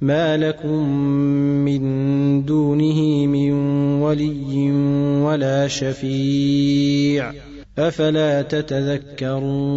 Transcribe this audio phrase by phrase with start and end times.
[0.00, 0.88] ما لكم
[1.64, 1.82] من
[2.44, 3.52] دونه من
[4.02, 4.70] ولي
[5.22, 7.32] ولا شفيع
[7.78, 9.76] افلا تتذكرون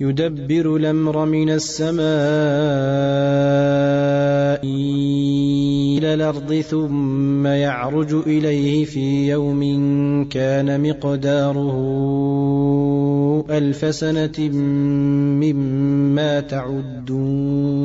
[0.00, 2.04] يدبر الامر من السماء
[5.98, 9.62] إلى الأرض ثم يعرج اليه في يوم
[10.28, 11.74] كان مقداره
[13.50, 14.48] الف سنه
[15.40, 17.84] مما تعدون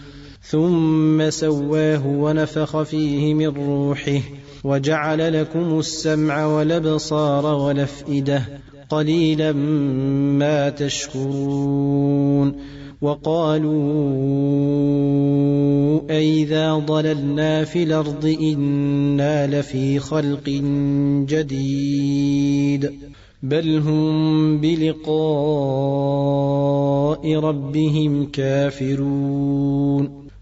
[0.51, 4.21] ثم سواه ونفخ فيه من روحه
[4.63, 8.43] وجعل لكم السمع والأبصار والأفئدة
[8.89, 12.55] قليلا ما تشكرون
[13.01, 13.71] وقالوا
[16.09, 20.49] أئذا ضللنا في الأرض إنا لفي خلق
[21.29, 22.91] جديد
[23.43, 25.15] بل هم بلقاء
[27.35, 30.20] ربهم كافرون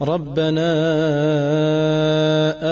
[0.00, 0.72] ربنا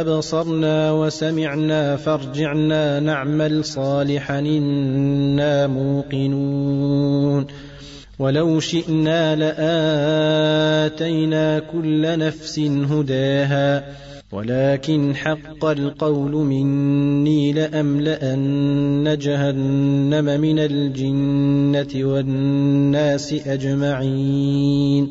[0.01, 7.47] أبصرنا وسمعنا فارجعنا نعمل صالحا إنا موقنون.
[8.19, 9.37] ولو شئنا
[10.87, 13.85] لآتينا كل نفس هداها
[14.33, 25.11] ولكن حق القول مني لأملأن جهنم من الجنة والناس أجمعين.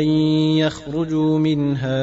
[0.00, 0.08] ان
[0.58, 2.00] يخرجوا منها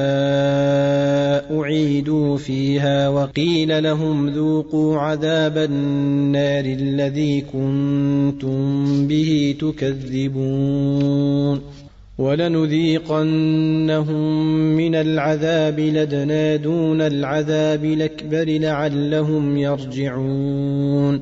[1.60, 10.98] اعيدوا فيها وقيل لهم ذوقوا عذاب النار الذي كنتم به تكذبون
[12.18, 13.66] ولنذيقنهم
[14.76, 21.22] من العذاب لدنا دون العذاب الاكبر لعلهم يرجعون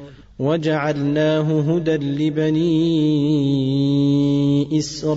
[0.41, 2.79] وجعلناه هدى لبني
[4.79, 5.11] إسرائيل.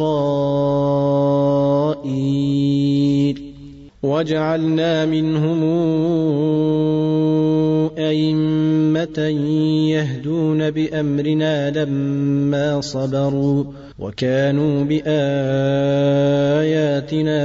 [4.03, 5.63] وجعلنا منهم
[7.99, 9.19] أئمة
[9.89, 13.65] يهدون بأمرنا لما صبروا
[13.99, 15.43] وكانوا بآياتنا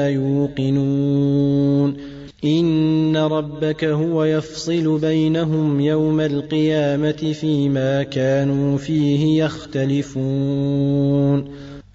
[0.07, 2.18] يوقنون.
[2.45, 10.79] ان ربك هو يفصل بينهم يوم القيامه فيما كانوا فيه يختلفون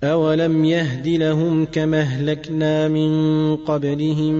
[0.05, 4.35] اولم يهد لهم كما اهلكنا من قبلهم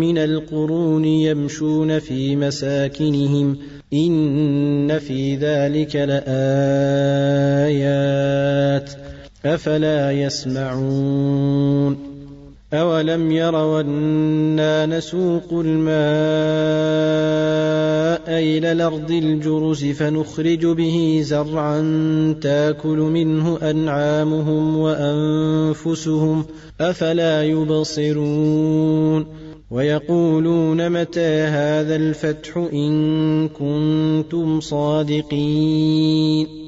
[0.00, 3.56] من القرون يمشون في مساكنهم
[3.92, 6.28] ان في ذلك لايات
[9.44, 12.07] افلا يسمعون
[12.72, 15.88] أولم يروا أنا نسوق الماء
[18.28, 21.80] إلى الأرض الجرز فنخرج به زرعا
[22.40, 26.44] تاكل منه أنعامهم وأنفسهم
[26.80, 29.26] أفلا يبصرون
[29.70, 36.67] ويقولون متى هذا الفتح إن كنتم صادقين